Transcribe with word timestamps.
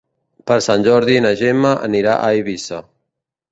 Per 0.51 0.55
Sant 0.67 0.85
Jordi 0.87 1.19
na 1.27 1.35
Gemma 1.43 1.75
anirà 1.91 2.17
a 2.29 2.33
Eivissa. 2.41 2.83